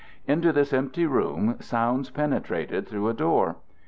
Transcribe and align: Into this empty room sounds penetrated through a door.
Into 0.25 0.51
this 0.51 0.73
empty 0.73 1.05
room 1.05 1.57
sounds 1.59 2.09
penetrated 2.09 2.87
through 2.87 3.07
a 3.07 3.13
door. 3.13 3.57